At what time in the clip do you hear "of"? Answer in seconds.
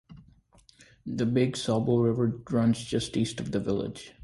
3.39-3.51